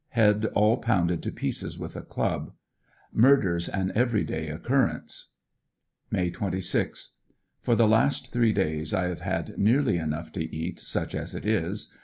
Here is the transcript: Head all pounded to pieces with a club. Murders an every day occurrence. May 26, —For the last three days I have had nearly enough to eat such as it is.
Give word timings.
Head 0.17 0.45
all 0.55 0.77
pounded 0.77 1.21
to 1.21 1.31
pieces 1.31 1.77
with 1.77 1.95
a 1.95 2.01
club. 2.01 2.53
Murders 3.13 3.69
an 3.69 3.91
every 3.93 4.23
day 4.23 4.49
occurrence. 4.49 5.27
May 6.09 6.31
26, 6.31 7.11
—For 7.61 7.75
the 7.75 7.87
last 7.87 8.33
three 8.33 8.51
days 8.51 8.95
I 8.95 9.03
have 9.09 9.19
had 9.21 9.59
nearly 9.59 9.97
enough 9.99 10.31
to 10.31 10.51
eat 10.55 10.79
such 10.79 11.13
as 11.13 11.35
it 11.35 11.45
is. 11.45 11.93